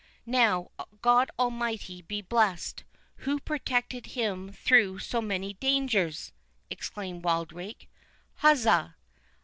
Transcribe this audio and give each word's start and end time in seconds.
"Now, 0.25 0.71
God 1.03 1.29
Almighty 1.37 2.01
be 2.01 2.23
blessed, 2.23 2.83
who 3.17 3.39
protected 3.39 4.07
him 4.17 4.51
through 4.51 4.97
so 4.97 5.21
many 5.21 5.53
dangers!" 5.53 6.33
exclaimed 6.71 7.23
Wildrake. 7.23 7.87
"Huzza! 8.37 8.95